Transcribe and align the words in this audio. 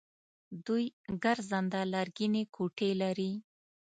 دوی 0.65 0.85
ګرځنده 1.23 1.81
لرګینې 1.93 2.43
کوټې 2.55 2.89
لري. 3.01 3.31